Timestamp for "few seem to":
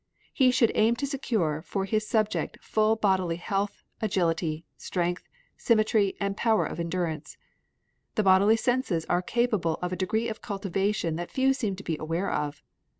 11.29-11.83